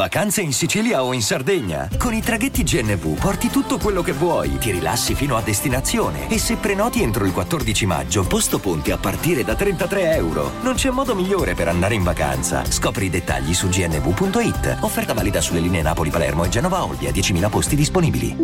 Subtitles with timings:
[0.00, 1.86] Vacanze in Sicilia o in Sardegna?
[1.98, 6.38] Con i traghetti GNV porti tutto quello che vuoi, ti rilassi fino a destinazione e
[6.38, 10.52] se prenoti entro il 14 maggio, posto ponti a partire da 33 euro.
[10.62, 12.64] Non c'è modo migliore per andare in vacanza.
[12.64, 14.78] Scopri i dettagli su gnv.it.
[14.80, 18.34] Offerta valida sulle linee Napoli-Palermo e Genova-Olbia, 10.000 posti disponibili.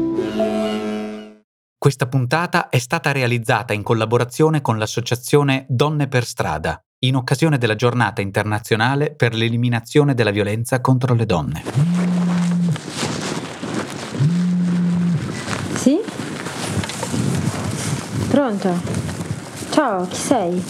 [1.79, 7.75] Questa puntata è stata realizzata in collaborazione con l'associazione Donne per Strada in occasione della
[7.75, 11.63] giornata internazionale per l'eliminazione della violenza contro le donne.
[15.75, 16.01] Sì?
[18.31, 18.81] Pronto?
[19.71, 20.65] Ciao, chi sei?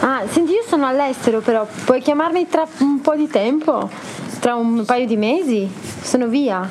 [0.00, 3.90] Ah, senti, io sono all'estero però, puoi chiamarmi tra un po' di tempo?
[4.38, 5.68] Tra un paio di mesi?
[6.00, 6.68] Sono via.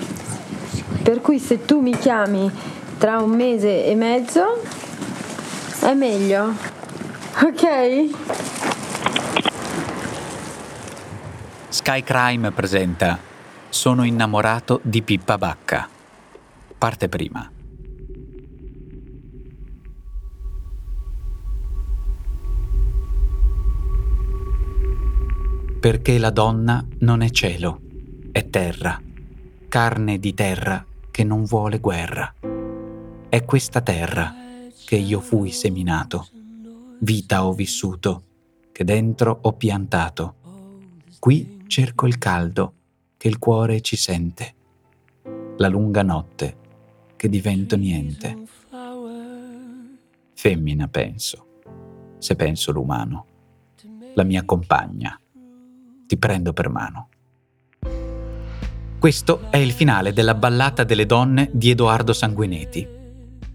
[1.03, 2.49] Per cui se tu mi chiami
[2.97, 4.61] tra un mese e mezzo,
[5.81, 6.53] è meglio?
[7.43, 8.09] Ok?
[11.69, 13.17] Sky Crime presenta
[13.69, 15.89] Sono innamorato di Pippa Bacca.
[16.77, 17.51] Parte prima.
[25.79, 27.79] Perché la donna non è cielo,
[28.31, 29.01] è terra,
[29.67, 32.35] carne di terra che non vuole guerra.
[33.29, 34.40] È questa terra
[34.91, 36.27] che io fui seminato,
[36.99, 38.23] vita ho vissuto,
[38.73, 40.35] che dentro ho piantato.
[41.17, 42.73] Qui cerco il caldo,
[43.15, 44.53] che il cuore ci sente,
[45.55, 46.57] la lunga notte,
[47.15, 48.43] che divento niente.
[50.33, 51.61] Femmina penso,
[52.17, 53.25] se penso l'umano,
[54.13, 55.17] la mia compagna,
[56.05, 57.07] ti prendo per mano.
[58.99, 62.99] Questo è il finale della Ballata delle donne di Edoardo Sanguinetti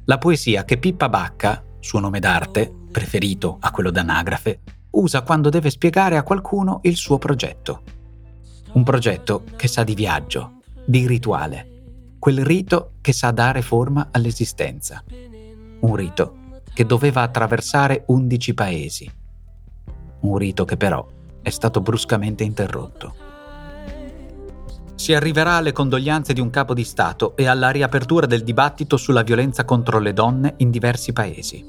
[0.09, 5.69] la poesia che Pippa Bacca, suo nome d'arte, preferito a quello d'anagrafe, usa quando deve
[5.69, 7.83] spiegare a qualcuno il suo progetto.
[8.75, 15.03] Un progetto che sa di viaggio, di rituale, quel rito che sa dare forma all'esistenza.
[15.81, 16.37] Un rito
[16.73, 19.11] che doveva attraversare undici paesi.
[20.21, 21.05] Un rito che però
[21.43, 23.26] è stato bruscamente interrotto
[24.97, 29.23] si arriverà alle condoglianze di un capo di Stato e alla riapertura del dibattito sulla
[29.23, 31.65] violenza contro le donne in diversi paesi.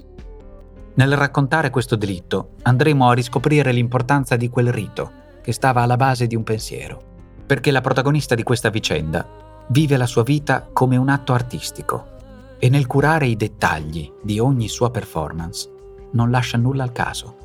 [0.96, 5.12] Nel raccontare questo delitto andremo a riscoprire l'importanza di quel rito
[5.42, 7.04] che stava alla base di un pensiero,
[7.46, 9.28] perché la protagonista di questa vicenda
[9.68, 12.16] vive la sua vita come un atto artistico
[12.58, 15.70] e nel curare i dettagli di ogni sua performance
[16.14, 17.38] non lascia nulla al caso,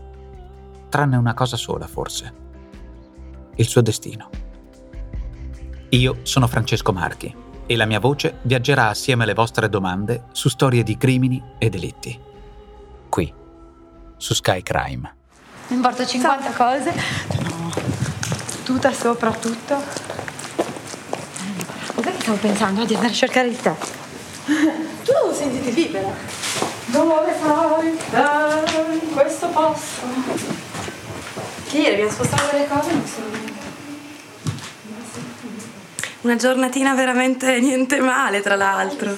[0.89, 2.33] tranne una cosa sola forse,
[3.57, 4.42] il suo destino.
[5.95, 7.35] Io sono Francesco Marchi
[7.67, 12.19] e la mia voce viaggerà assieme alle vostre domande su storie di crimini e delitti.
[13.11, 13.35] Qui,
[14.17, 15.15] su Sky Crime.
[15.67, 16.67] Mi importa 50 Ciao.
[16.67, 16.95] cose.
[17.43, 17.71] No.
[18.65, 19.83] Tuta soprattutto.
[21.95, 22.87] Cos'è che stavo pensando?
[22.87, 23.75] Di andare a cercare il tè.
[25.05, 26.11] Tu sentiti libera.
[26.87, 27.99] Dove fai?
[28.09, 30.07] Dai, in questo posto.
[31.69, 33.27] Che ieri abbiamo spostato delle cose non sono
[36.23, 39.17] una giornatina veramente niente male, tra l'altro.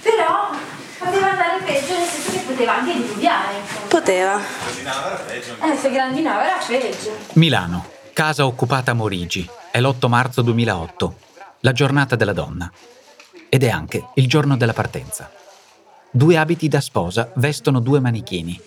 [0.00, 0.50] Però
[0.98, 3.54] poteva andare peggio, nel senso che poteva anche diluviare.
[3.88, 4.40] Poteva.
[4.62, 5.56] Grandinava era peggio.
[5.60, 7.16] Eh, se grandinava era peggio.
[7.34, 9.48] Milano, casa occupata a Morigi.
[9.70, 11.16] È l'8 marzo 2008,
[11.60, 12.70] la giornata della donna.
[13.48, 15.30] Ed è anche il giorno della partenza.
[16.10, 18.58] Due abiti da sposa vestono due manichini.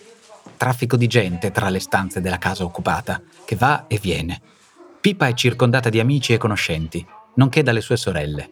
[0.57, 4.41] Traffico di gente tra le stanze della casa occupata, che va e viene.
[4.99, 8.51] Pipa è circondata di amici e conoscenti nonché dalle sue sorelle.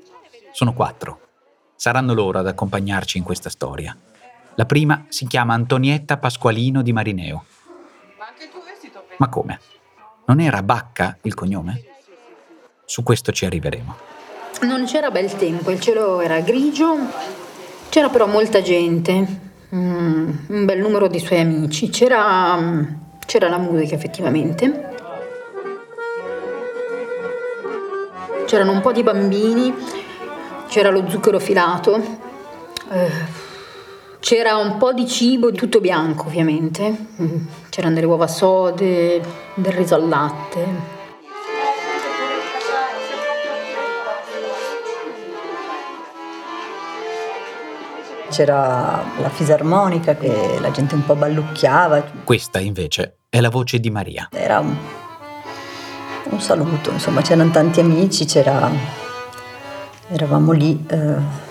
[0.52, 1.20] Sono quattro.
[1.76, 3.96] Saranno loro ad accompagnarci in questa storia.
[4.56, 7.46] La prima si chiama Antonietta Pasqualino di Marineo.
[9.18, 9.60] Ma come?
[10.26, 11.84] Non era Bacca il cognome?
[12.86, 13.96] Su questo ci arriveremo.
[14.62, 16.98] Non c'era bel tempo, il cielo era grigio,
[17.90, 19.14] c'era però molta gente,
[19.76, 22.58] mm, un bel numero di suoi amici, c'era,
[23.26, 24.87] c'era la musica effettivamente.
[28.48, 29.74] C'erano un po' di bambini,
[30.70, 32.02] c'era lo zucchero filato,
[32.90, 33.12] eh,
[34.20, 39.22] c'era un po' di cibo, tutto bianco ovviamente, mm, c'erano delle uova sode,
[39.54, 40.96] del riso al latte.
[48.30, 52.04] C'era la fisarmonica che la gente un po' ballucchiava.
[52.24, 54.30] Questa invece è la voce di Maria.
[54.32, 54.76] Era un
[56.30, 58.70] un saluto, insomma c'erano tanti amici, c'era,
[60.10, 60.86] eravamo lì.
[60.88, 61.46] Eh.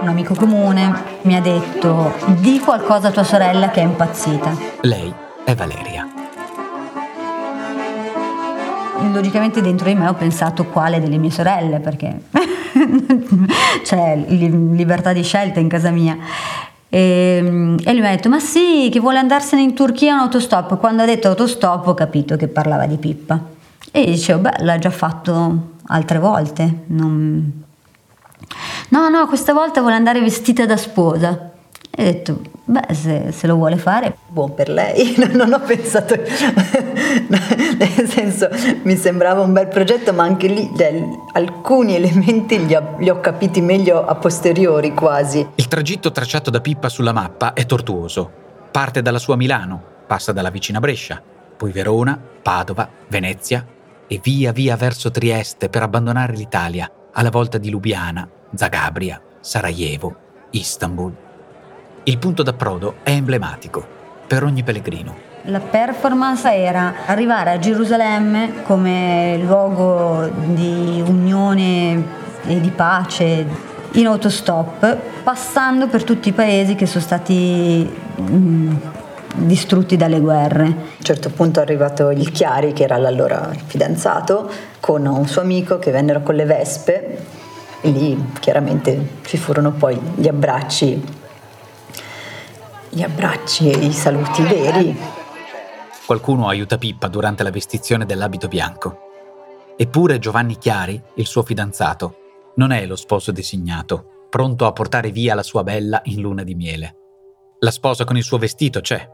[0.00, 4.56] un amico comune, mi ha detto di qualcosa a tua sorella che è impazzita.
[4.80, 5.12] Lei
[5.44, 6.08] è Valeria.
[9.12, 12.20] Logicamente dentro di me ho pensato quale delle mie sorelle, perché
[13.82, 16.16] c'è libertà di scelta in casa mia.
[16.90, 20.76] E, e, lui mi ha detto: Ma sì, che vuole andarsene in Turchia in autostop.
[20.78, 23.40] Quando ha detto autostop, ho capito che parlava di Pippa.
[23.92, 26.82] E dicevo: Beh, l'ha già fatto altre volte.
[26.86, 27.62] Non...
[28.88, 31.49] No, no, questa volta vuole andare vestita da sposa.
[31.92, 35.16] E ho detto, beh, se, se, lo vuole fare, buon per lei.
[35.32, 36.14] Non ho pensato,
[37.28, 38.48] nel senso,
[38.82, 41.02] mi sembrava un bel progetto, ma anche lì cioè,
[41.32, 45.46] alcuni elementi li ho, li ho capiti meglio a posteriori quasi.
[45.56, 48.30] Il tragitto tracciato da Pippa sulla mappa è tortuoso.
[48.70, 51.20] Parte dalla sua Milano, passa dalla vicina Brescia,
[51.56, 53.66] poi Verona, Padova, Venezia
[54.06, 60.16] e via via verso Trieste per abbandonare l'Italia, alla volta di Lubiana, Zagabria, Sarajevo,
[60.50, 61.28] Istanbul.
[62.10, 63.86] Il punto d'approdo è emblematico
[64.26, 65.14] per ogni pellegrino.
[65.42, 72.04] La performance era arrivare a Gerusalemme come luogo di unione
[72.46, 73.46] e di pace
[73.92, 78.76] in autostop, passando per tutti i paesi che sono stati mh, mm,
[79.46, 80.64] distrutti dalle guerre.
[80.64, 85.42] A un certo punto è arrivato il Chiari, che era l'allora fidanzato, con un suo
[85.42, 87.24] amico che vennero con le vespe.
[87.80, 91.18] E lì chiaramente ci furono poi gli abbracci
[92.92, 94.96] gli abbracci e i saluti veri.
[96.04, 99.08] Qualcuno aiuta Pippa durante la vestizione dell'abito bianco.
[99.76, 102.16] Eppure Giovanni Chiari, il suo fidanzato,
[102.56, 106.56] non è lo sposo designato, pronto a portare via la sua bella in luna di
[106.56, 106.96] miele.
[107.60, 109.08] La sposa con il suo vestito c'è,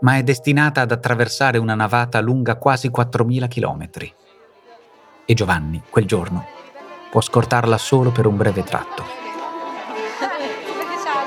[0.00, 4.12] ma è destinata ad attraversare una navata lunga quasi 4.000 chilometri.
[5.26, 6.46] E Giovanni, quel giorno,
[7.10, 9.21] può scortarla solo per un breve tratto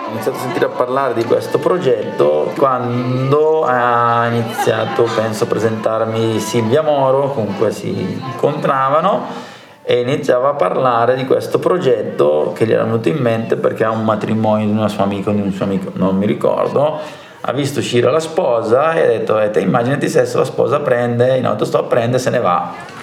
[0.07, 6.83] ho iniziato a sentire parlare di questo progetto quando ha iniziato, penso, a presentarmi Silvia
[6.83, 13.09] Moro, comunque si incontravano e iniziava a parlare di questo progetto che gli era venuto
[13.09, 15.91] in mente perché ha un matrimonio di una sua amica o di un suo amico,
[15.93, 16.99] non mi ricordo,
[17.41, 21.45] ha visto uscire la sposa e ha detto, eh, immaginati se la sposa prende, in
[21.45, 22.93] autostop prende e se ne va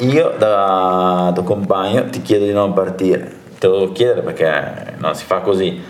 [0.00, 3.38] io da tuo compagno ti chiedo di non partire.
[3.58, 5.82] Te lo devo chiedere perché non si fa così.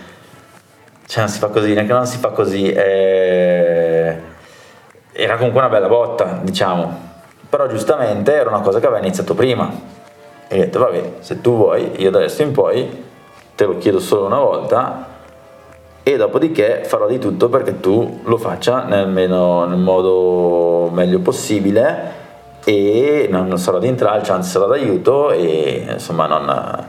[1.05, 2.71] Cioè non si fa così, neanche non si fa così.
[2.71, 4.19] E...
[5.13, 7.09] Era comunque una bella botta, diciamo.
[7.49, 9.69] Però giustamente era una cosa che aveva iniziato prima.
[10.47, 13.05] E ho detto, vabbè, se tu vuoi, io da adesso in poi
[13.55, 15.07] te lo chiedo solo una volta
[16.03, 22.20] e dopodiché farò di tutto perché tu lo faccia nel, meno, nel modo meglio possibile
[22.63, 26.87] e non sarò di intralcio, anzi sarò d'aiuto e insomma non,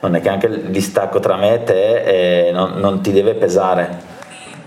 [0.00, 3.34] non è che anche il distacco tra me e te eh, non, non ti deve
[3.34, 4.10] pesare.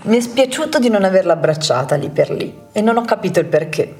[0.02, 3.46] Mi è spiaciuto di non averla abbracciata lì per lì e non ho capito il
[3.46, 3.94] perché.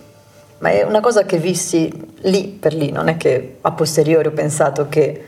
[0.58, 4.32] Ma è una cosa che vissi lì per lì, non è che a posteriori ho
[4.32, 5.26] pensato che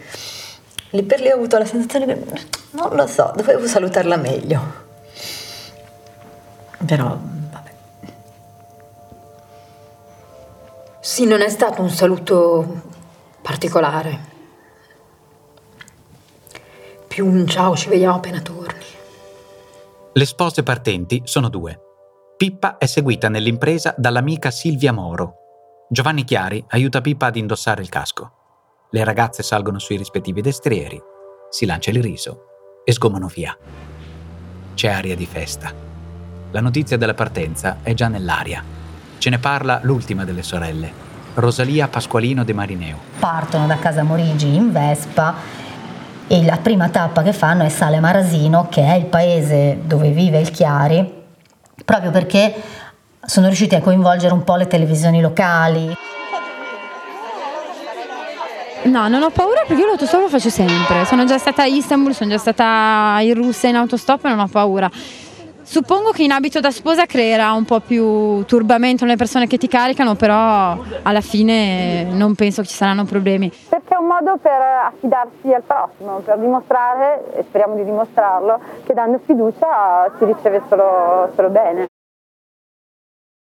[0.90, 2.24] lì per lì ho avuto la sensazione che
[2.70, 4.86] non lo so, dovevo salutarla meglio.
[6.86, 7.18] Però
[11.08, 12.82] Sì, non è stato un saluto
[13.40, 14.18] particolare.
[17.08, 18.84] Più un ciao, ci vediamo appena torni.
[20.12, 21.80] Le spose partenti sono due.
[22.36, 25.86] Pippa è seguita nell'impresa dall'amica Silvia Moro.
[25.88, 28.32] Giovanni Chiari aiuta Pippa ad indossare il casco.
[28.90, 31.00] Le ragazze salgono sui rispettivi destrieri,
[31.48, 33.56] si lancia il riso e sgomano via.
[34.74, 35.72] C'è aria di festa.
[36.50, 38.77] La notizia della partenza è già nell'aria.
[39.18, 40.92] Ce ne parla l'ultima delle sorelle,
[41.34, 42.96] Rosalia Pasqualino de Marineo.
[43.18, 45.34] Partono da casa Morigi in Vespa
[46.28, 50.38] e la prima tappa che fanno è Sale Marasino, che è il paese dove vive
[50.38, 51.12] il Chiari,
[51.84, 52.54] proprio perché
[53.20, 55.96] sono riusciti a coinvolgere un po' le televisioni locali.
[58.84, 61.04] No, non ho paura perché io l'autostop lo faccio sempre.
[61.06, 64.46] Sono già stata a Istanbul, sono già stata in Russia in autostop e non ho
[64.46, 64.88] paura.
[65.70, 69.68] Suppongo che in abito da sposa creerà un po' più turbamento nelle persone che ti
[69.68, 73.52] caricano, però alla fine non penso che ci saranno problemi.
[73.68, 78.94] Perché è un modo per affidarsi al prossimo, per dimostrare, e speriamo di dimostrarlo, che
[78.94, 81.87] dando fiducia si riceve solo, solo bene.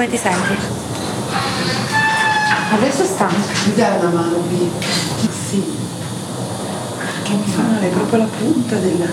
[0.00, 0.56] Come ti senti?
[2.72, 3.34] Adesso stanco.
[3.66, 4.70] Mi dai una mano qui?
[5.46, 5.62] Sì.
[7.22, 9.04] Che male, proprio la punta della...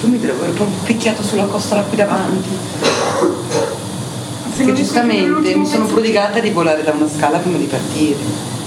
[0.00, 2.48] Poi mi trovo proprio picchiato sulla costola qui davanti.
[4.56, 8.59] Perché giustamente mi sono prodigata di volare da una scala prima di partire.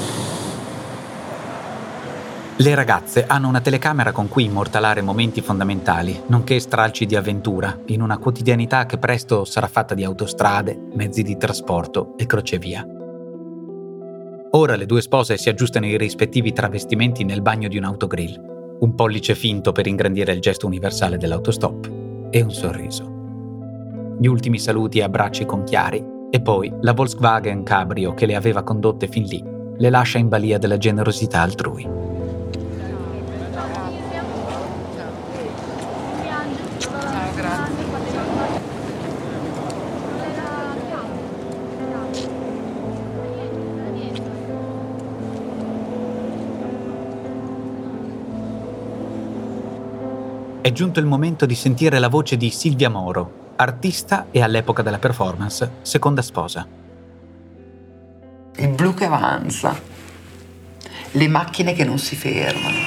[2.63, 8.01] Le ragazze hanno una telecamera con cui immortalare momenti fondamentali, nonché stralci di avventura, in
[8.01, 12.87] una quotidianità che presto sarà fatta di autostrade, mezzi di trasporto e crocevia.
[14.51, 18.95] Ora le due spose si aggiustano i rispettivi travestimenti nel bagno di un autogrill, un
[18.95, 21.91] pollice finto per ingrandire il gesto universale dell'autostop
[22.29, 24.15] e un sorriso.
[24.17, 28.63] Gli ultimi saluti e abbracci con Chiari e poi la Volkswagen Cabrio che le aveva
[28.63, 31.85] condotte fin lì le lascia in balia della generosità altrui.
[50.63, 54.97] È giunto il momento di sentire la voce di Silvia Moro, artista e all'epoca della
[54.97, 56.65] performance seconda sposa.
[58.55, 59.77] Il blu che avanza,
[61.11, 62.77] le macchine che non si fermano.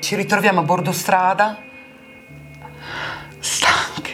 [0.00, 1.56] Ci ritroviamo a bordo strada,
[3.38, 4.10] stanche,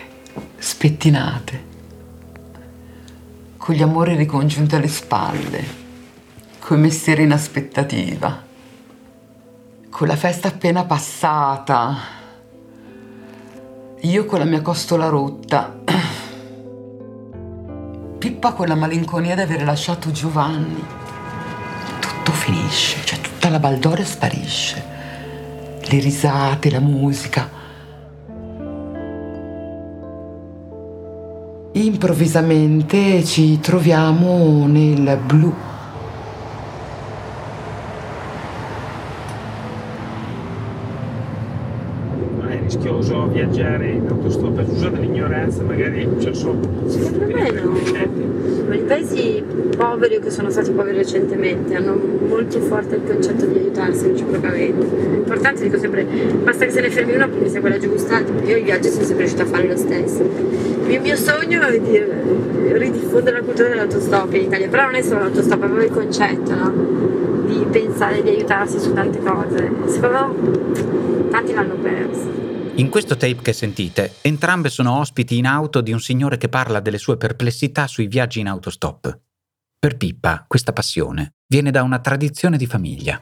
[0.58, 1.64] spettinate,
[3.56, 5.64] con gli amori ricongiunti alle spalle,
[6.60, 8.45] coi mestieri in aspettativa
[9.96, 11.96] con la festa appena passata,
[14.00, 15.74] io con la mia costola rotta,
[18.18, 20.84] Pippa con la malinconia di aver lasciato Giovanni.
[21.98, 24.84] Tutto finisce, cioè tutta la baldoria sparisce.
[25.80, 27.48] Le risate, la musica.
[31.72, 35.54] Improvvisamente ci troviamo nel blu
[43.56, 46.60] viaggiare in autostop, scusate l'ignoranza, magari c'è solo.
[46.86, 48.74] Secondo me no.
[48.74, 49.42] I paesi
[49.76, 51.98] poveri o che sono stati poveri recentemente hanno
[52.28, 54.86] molto forte il concetto di aiutarsi reciprocamente.
[55.10, 56.04] L'importante dico sempre,
[56.42, 59.24] basta che se ne fermi una perché sia quella giusta, io i viaggi sono sempre
[59.24, 60.22] riuscita a fare lo stesso.
[60.88, 62.02] Il mio sogno è di
[62.72, 66.54] ridiffondere la cultura dell'autostop in Italia, però non è solo l'autostop, è proprio il concetto,
[66.54, 66.72] no?
[67.46, 69.70] Di pensare di aiutarsi su tante cose.
[69.86, 72.45] Secondo me tanti l'hanno perso.
[72.78, 76.78] In questo tape che sentite, entrambe sono ospiti in auto di un signore che parla
[76.80, 79.18] delle sue perplessità sui viaggi in autostop.
[79.78, 83.18] Per Pippa, questa passione viene da una tradizione di famiglia.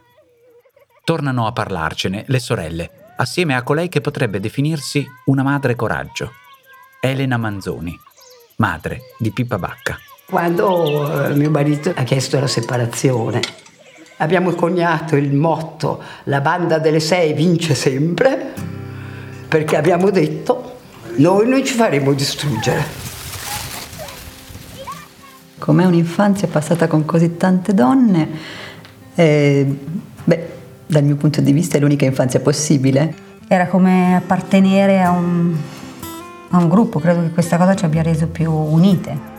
[1.04, 6.32] Tornano a parlarcene le sorelle, assieme a colei che potrebbe definirsi una madre coraggio,
[7.00, 7.96] Elena Manzoni,
[8.56, 9.96] madre di Pippa Bacca.
[10.26, 13.40] Quando eh, mio marito ha chiesto la separazione,
[14.16, 18.73] abbiamo coniato il motto La banda delle sei vince sempre
[19.54, 20.78] perché abbiamo detto
[21.18, 22.82] noi non ci faremo distruggere.
[25.60, 28.28] Com'è un'infanzia passata con così tante donne?
[29.14, 29.78] Eh,
[30.24, 30.48] beh,
[30.86, 33.14] dal mio punto di vista è l'unica infanzia possibile.
[33.46, 35.54] Era come appartenere a un,
[36.50, 39.33] a un gruppo, credo che questa cosa ci abbia reso più unite.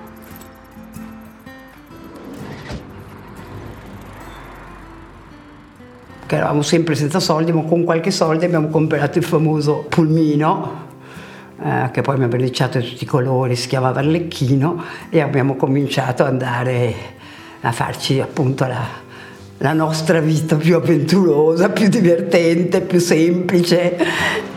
[6.25, 10.83] Che eravamo sempre senza soldi, ma con qualche soldo abbiamo comprato il famoso pulmino,
[11.63, 16.23] eh, che poi abbiamo verniciato di tutti i colori, si chiamava Arlecchino, e abbiamo cominciato
[16.23, 16.93] ad andare
[17.61, 18.83] a farci appunto la,
[19.59, 24.53] la nostra vita più avventurosa, più divertente, più semplice.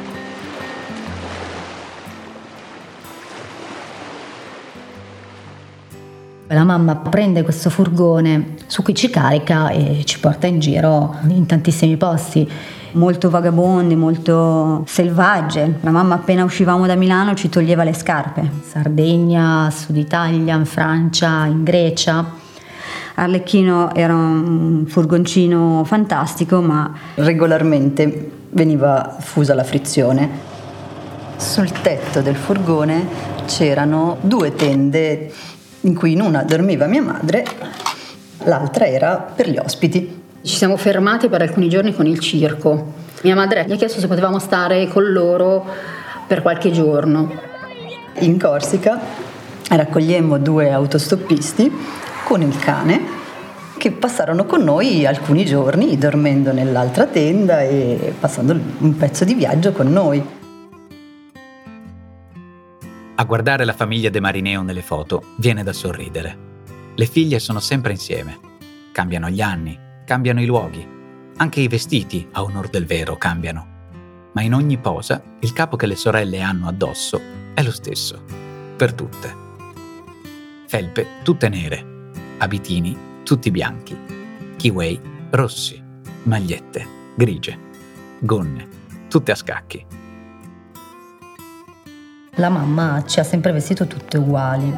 [6.50, 11.44] La mamma prende questo furgone su cui ci carica e ci porta in giro in
[11.44, 12.50] tantissimi posti.
[12.92, 15.78] Molto vagabonde, molto selvagge.
[15.82, 18.50] La mamma appena uscivamo da Milano ci toglieva le scarpe.
[18.66, 22.24] Sardegna, Sud Italia, in Francia, in Grecia.
[23.16, 30.30] Arlecchino era un furgoncino fantastico, ma regolarmente veniva fusa la frizione.
[31.36, 33.06] Sul tetto del furgone
[33.44, 35.30] c'erano due tende
[35.88, 37.44] in cui in una dormiva mia madre,
[38.44, 40.22] l'altra era per gli ospiti.
[40.42, 42.92] Ci siamo fermati per alcuni giorni con il circo.
[43.22, 45.66] Mia madre gli ha chiesto se potevamo stare con loro
[46.26, 47.32] per qualche giorno.
[48.18, 49.00] In Corsica
[49.68, 51.72] raccogliemmo due autostoppisti
[52.24, 53.16] con il cane
[53.78, 59.72] che passarono con noi alcuni giorni dormendo nell'altra tenda e passando un pezzo di viaggio
[59.72, 60.36] con noi.
[63.20, 66.38] A guardare la famiglia De Marineo nelle foto viene da sorridere.
[66.94, 68.38] Le figlie sono sempre insieme.
[68.92, 70.86] Cambiano gli anni, cambiano i luoghi.
[71.38, 74.30] Anche i vestiti, a onor del vero, cambiano.
[74.34, 77.20] Ma in ogni posa il capo che le sorelle hanno addosso
[77.54, 78.22] è lo stesso.
[78.76, 79.34] Per tutte.
[80.68, 82.12] Felpe tutte nere.
[82.38, 83.98] Abitini tutti bianchi.
[84.54, 85.82] Kiwei rossi.
[86.22, 87.58] Magliette grigie.
[88.20, 88.68] Gonne
[89.08, 89.84] tutte a scacchi.
[92.38, 94.72] La mamma ci ha sempre vestito tutte uguali.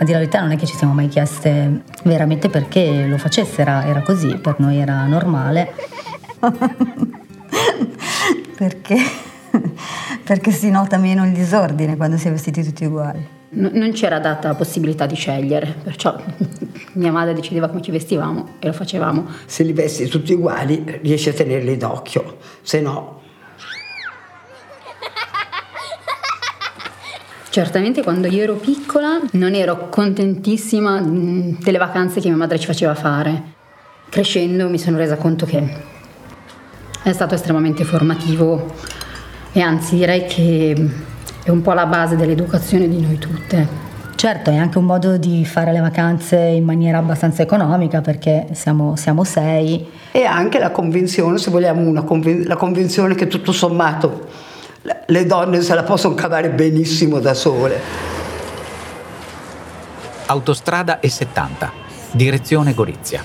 [0.00, 3.62] A dire la verità non è che ci siamo mai chieste veramente perché lo facesse,
[3.62, 5.72] era, era così, per noi era normale.
[8.58, 8.96] perché?
[10.22, 13.26] perché si nota meno il disordine quando si è vestiti tutti uguali.
[13.50, 16.14] No, non c'era data la possibilità di scegliere, perciò
[16.92, 19.26] mia madre decideva come ci vestivamo e lo facevamo.
[19.46, 23.16] Se li vesti tutti uguali riesci a tenerli d'occhio, se no...
[27.58, 32.66] Certamente quando io ero piccola non ero contentissima mm, delle vacanze che mia madre ci
[32.66, 33.42] faceva fare.
[34.08, 35.68] Crescendo mi sono resa conto che
[37.02, 38.74] è stato estremamente formativo
[39.50, 40.88] e anzi direi che
[41.42, 43.66] è un po' la base dell'educazione di noi tutte.
[44.14, 48.94] Certo, è anche un modo di fare le vacanze in maniera abbastanza economica perché siamo,
[48.94, 49.84] siamo sei.
[50.12, 54.46] E anche la convinzione, se vogliamo, una convin- la convinzione che tutto sommato
[55.06, 57.80] le donne se la possono cavare benissimo da sole.
[60.26, 61.68] Autostrada E70,
[62.12, 63.24] direzione Gorizia.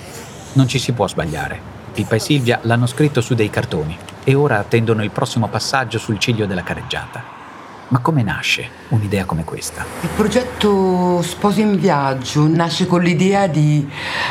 [0.54, 1.72] Non ci si può sbagliare.
[1.94, 6.18] Pippa e Silvia l'hanno scritto su dei cartoni e ora attendono il prossimo passaggio sul
[6.18, 7.42] ciglio della carreggiata.
[7.90, 9.86] Ma come nasce un'idea come questa?
[10.02, 13.88] Il progetto Sposi in Viaggio nasce con l'idea di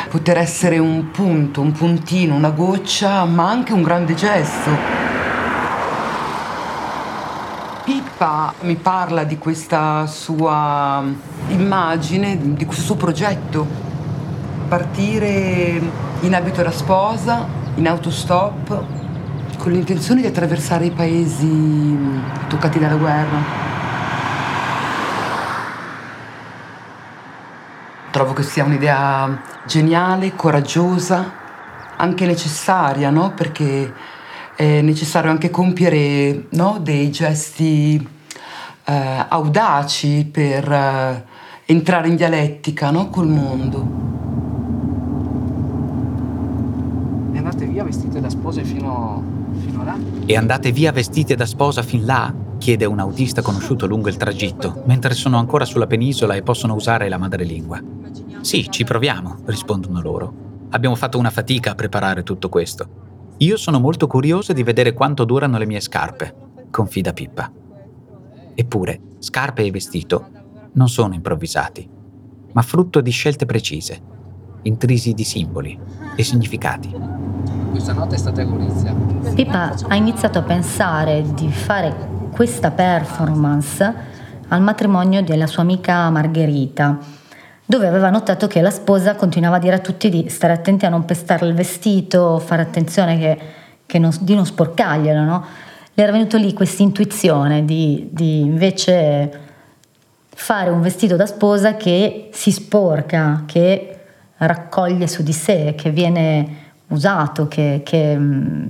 [0.09, 5.22] poter essere un punto, un puntino, una goccia, ma anche un grande gesto.
[8.13, 11.03] Pippa mi parla di questa sua
[11.47, 13.65] immagine, di questo suo progetto.
[14.67, 15.81] Partire
[16.19, 18.83] in abito da sposa, in autostop,
[19.57, 21.97] con l'intenzione di attraversare i paesi
[22.47, 23.37] toccati dalla guerra.
[28.11, 31.31] Trovo che sia un'idea geniale, coraggiosa,
[31.97, 33.31] anche necessaria, no?
[33.31, 33.91] Perché
[34.55, 36.79] è necessario anche compiere no?
[36.81, 37.95] dei gesti
[38.85, 41.25] eh, audaci per eh,
[41.65, 43.09] entrare in dialettica no?
[43.09, 44.11] col mondo.
[47.33, 49.41] E andate via vestite da spose fino
[50.25, 52.33] e andate via vestite da sposa fin là?
[52.57, 57.09] chiede un autista conosciuto lungo il tragitto, mentre sono ancora sulla penisola e possono usare
[57.09, 57.81] la madrelingua.
[58.39, 60.33] Sì, ci proviamo, rispondono loro.
[60.69, 63.02] Abbiamo fatto una fatica a preparare tutto questo.
[63.37, 66.33] Io sono molto curioso di vedere quanto durano le mie scarpe,
[66.69, 67.51] confida Pippa.
[68.55, 70.27] Eppure, scarpe e vestito
[70.73, 71.89] non sono improvvisati,
[72.51, 74.01] ma frutto di scelte precise,
[74.63, 75.79] intrisi di simboli
[76.15, 77.13] e significati
[77.73, 78.93] questa notte è stata a Gorizia.
[79.33, 83.93] Pippa ha iniziato a pensare di fare questa performance
[84.49, 86.99] al matrimonio della sua amica Margherita,
[87.73, 90.89] dove aveva notato che la sposa continuava a dire a tutti di stare attenti a
[90.89, 93.37] non pestare il vestito, fare attenzione che,
[93.87, 95.43] che non, di non sporcarglielo, no?
[95.91, 99.39] Le era venuto lì questa intuizione di, di invece
[100.29, 103.97] fare un vestito da sposa che si sporca, che
[104.37, 106.57] raccoglie su di sé, che viene
[106.89, 108.67] usato, che, che mm,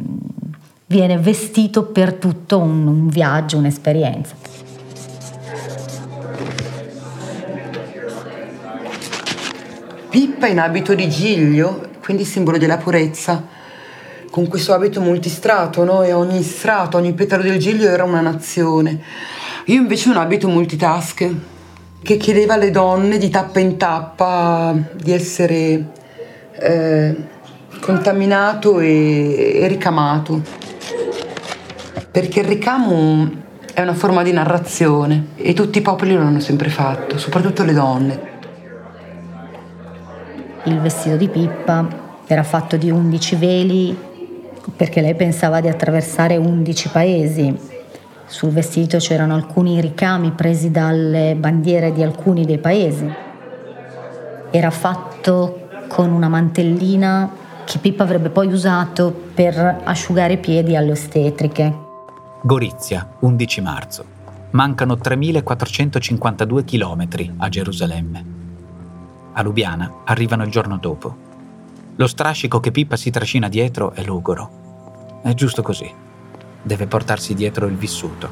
[0.86, 4.53] viene vestito per tutto un, un viaggio, un'esperienza.
[10.13, 13.47] Pippa in abito di giglio, quindi simbolo della purezza,
[14.30, 16.04] con questo abito multistrato, no?
[16.04, 19.02] e ogni strato, ogni petalo del giglio era una nazione.
[19.65, 21.34] Io invece un abito multitask,
[22.04, 25.88] che chiedeva alle donne di tappa in tappa di essere
[26.60, 27.15] eh,
[27.80, 30.43] contaminato e, e ricamato.
[32.12, 33.32] Perché il ricamo
[33.73, 37.73] è una forma di narrazione e tutti i popoli lo hanno sempre fatto, soprattutto le
[37.73, 38.33] donne.
[40.65, 41.86] Il vestito di Pippa
[42.26, 43.97] era fatto di 11 veli
[44.78, 47.60] perché lei pensava di attraversare 11 paesi.
[48.26, 53.12] Sul vestito c'erano alcuni ricami presi dalle bandiere di alcuni dei paesi.
[54.52, 57.30] Era fatto con una mantellina
[57.65, 61.78] che Pippa avrebbe poi usato per asciugare i piedi alle ostetriche.
[62.41, 64.06] Gorizia, 11 marzo.
[64.52, 68.33] Mancano 3.452 km a Gerusalemme.
[69.34, 71.15] A Lubiana arrivano il giorno dopo.
[71.96, 75.22] Lo strascico che Pippa si trascina dietro è logoro.
[75.24, 75.91] È giusto così.
[76.62, 78.30] Deve portarsi dietro il vissuto,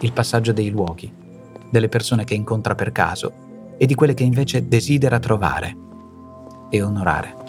[0.00, 1.12] il passaggio dei luoghi,
[1.68, 5.76] delle persone che incontra per caso e di quelle che invece desidera trovare
[6.70, 7.45] e onorare.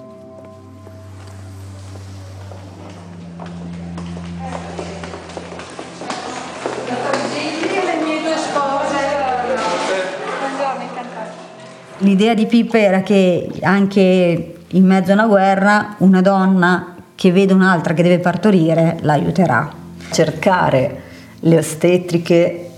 [12.00, 17.54] L'idea di Pippa era che anche in mezzo a una guerra una donna che vede
[17.54, 19.72] un'altra che deve partorire l'aiuterà.
[20.12, 21.02] Cercare
[21.40, 22.70] le ostetriche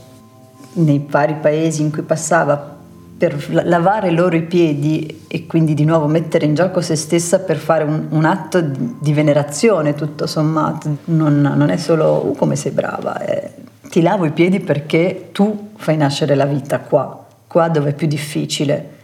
[0.74, 2.78] nei vari paesi in cui passava
[3.20, 7.58] per lavare loro i piedi e quindi di nuovo mettere in gioco se stessa per
[7.58, 11.00] fare un, un atto di, venerazione tutto sommato.
[11.06, 13.52] Non, non è solo uh, come sei brava, è,
[13.90, 18.08] ti lavo i piedi perché tu fai nascere la vita qua, qua dove è più
[18.08, 18.98] difficile.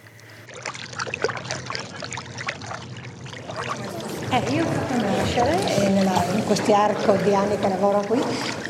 [4.30, 8.22] Eh, io ho fatto nascere eh, nella, in questi arco di anni che lavoro qui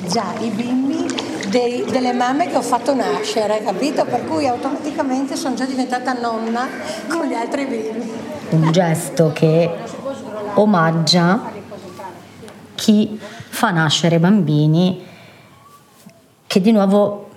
[0.07, 1.05] già i bimbi
[1.49, 4.05] dei, delle mamme che ho fatto nascere, capito?
[4.05, 6.67] Per cui automaticamente sono già diventata nonna
[7.07, 8.11] con gli altri bimbi.
[8.49, 9.69] Un gesto che
[10.55, 11.51] omaggia
[12.75, 15.03] chi fa nascere bambini
[16.47, 17.29] che di nuovo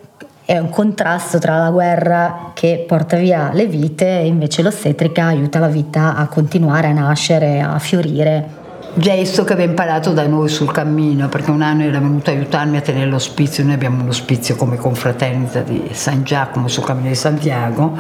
[0.45, 5.59] è un contrasto tra la guerra che porta via le vite e invece l'ostetrica aiuta
[5.59, 8.67] la vita a continuare a nascere, a fiorire.
[8.95, 12.79] Gesto che aveva imparato da noi sul cammino, perché un anno era venuto a aiutarmi
[12.79, 17.15] a tenere l'ospizio, noi abbiamo un ospizio come confraternita di San Giacomo sul cammino di
[17.15, 17.97] Santiago,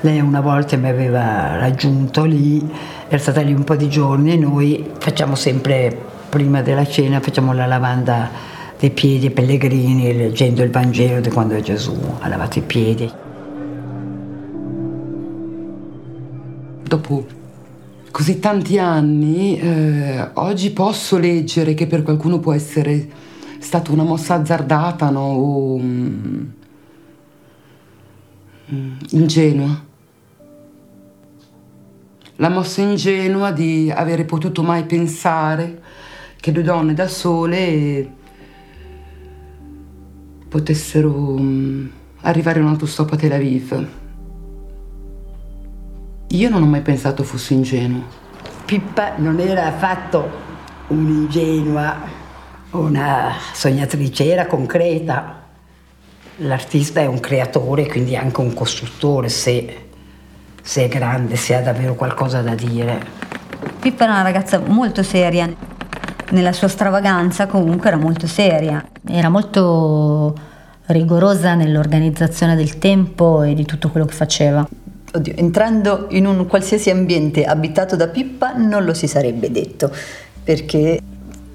[0.00, 2.68] lei una volta mi aveva raggiunto lì,
[3.06, 5.96] era stata lì un po' di giorni e noi facciamo sempre,
[6.28, 8.30] prima della cena, facciamo la lavanda
[8.76, 13.12] dei piedi ai pellegrini leggendo il Vangelo di quando Gesù ha lavato i piedi.
[16.82, 17.24] Dopo
[18.10, 23.08] così tanti anni, eh, oggi posso leggere che per qualcuno può essere
[23.58, 25.20] stata una mossa azzardata no?
[25.20, 26.44] o mm,
[29.10, 29.88] ingenua.
[32.36, 35.82] La mossa ingenua di avere potuto mai pensare
[36.40, 38.10] che due donne da sole
[40.48, 41.90] potessero um,
[42.22, 43.99] arrivare in autostop a Tel Aviv.
[46.32, 48.04] Io non ho mai pensato fosse ingenuo.
[48.64, 50.30] Pippa non era affatto
[50.86, 51.96] un'ingenua,
[52.70, 55.42] una sognatrice, era concreta.
[56.36, 59.88] L'artista è un creatore, quindi anche un costruttore, se,
[60.62, 63.04] se è grande, se ha davvero qualcosa da dire.
[63.80, 65.52] Pippa era una ragazza molto seria,
[66.30, 68.86] nella sua stravaganza comunque era molto seria.
[69.04, 70.32] Era molto
[70.86, 74.68] rigorosa nell'organizzazione del tempo e di tutto quello che faceva.
[75.12, 79.90] Oddio, entrando in un qualsiasi ambiente abitato da Pippa non lo si sarebbe detto,
[80.44, 81.00] perché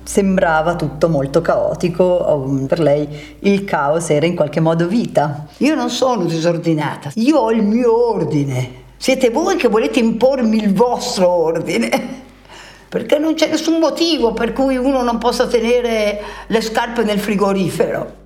[0.04, 3.08] sembrava tutto molto caotico, per lei
[3.40, 5.48] il caos era in qualche modo vita.
[5.60, 8.84] Io non sono disordinata, io ho il mio ordine.
[8.98, 12.24] Siete voi che volete impormi il vostro ordine
[12.90, 18.24] perché non c'è nessun motivo per cui uno non possa tenere le scarpe nel frigorifero.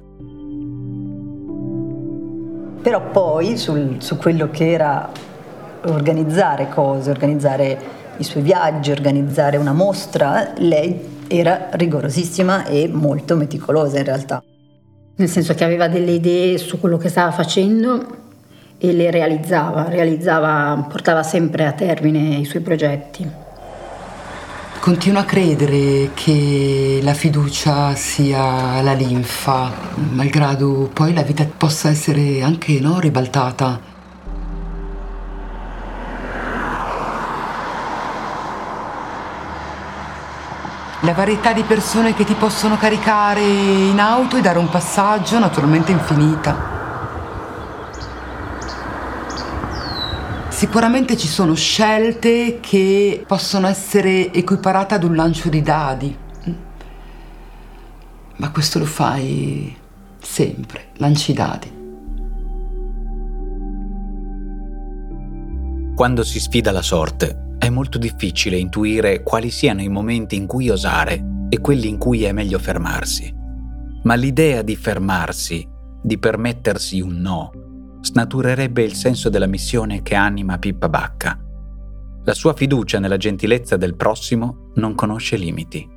[2.82, 5.10] Però poi sul, su quello che era
[5.86, 7.78] organizzare cose, organizzare
[8.18, 14.44] i suoi viaggi, organizzare una mostra, lei era rigorosissima e molto meticolosa in realtà.
[15.15, 18.18] Nel senso che aveva delle idee su quello che stava facendo
[18.78, 23.38] e le realizzava, realizzava portava sempre a termine i suoi progetti.
[24.89, 29.71] Continuo a credere che la fiducia sia la linfa,
[30.13, 33.80] malgrado poi la vita possa essere anche no, ribaltata.
[41.02, 45.91] La varietà di persone che ti possono caricare in auto e dare un passaggio naturalmente
[45.91, 46.79] infinita.
[50.60, 56.13] Sicuramente ci sono scelte che possono essere equiparate ad un lancio di dadi,
[58.36, 59.74] ma questo lo fai
[60.19, 61.72] sempre, lanci dadi.
[65.95, 70.69] Quando si sfida la sorte è molto difficile intuire quali siano i momenti in cui
[70.69, 73.34] osare e quelli in cui è meglio fermarsi.
[74.04, 75.65] Ma l'idea di fermarsi,
[76.04, 77.52] di permettersi un no,
[78.02, 81.40] snaturerebbe il senso della missione che anima Pippa Bacca.
[82.24, 85.88] La sua fiducia nella gentilezza del prossimo non conosce limiti.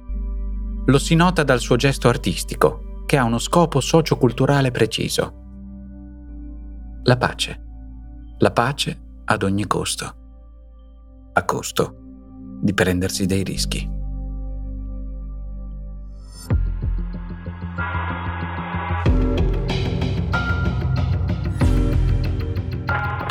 [0.86, 5.34] Lo si nota dal suo gesto artistico, perché ha uno scopo socioculturale preciso.
[7.02, 7.62] La pace.
[8.38, 10.16] La pace ad ogni costo.
[11.34, 11.96] A costo
[12.62, 14.00] di prendersi dei rischi.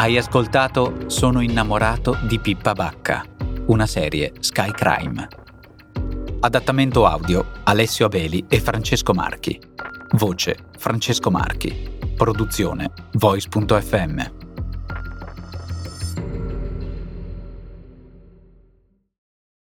[0.02, 3.24] Hai ascoltato Sono innamorato di Pippa Bacca,
[3.68, 5.28] una serie Sky Crime.
[6.40, 9.62] Adattamento audio Alessio Abeli e Francesco Marchi.
[10.14, 12.00] Voce Francesco Marchi.
[12.18, 14.51] Produzione Voice.fm.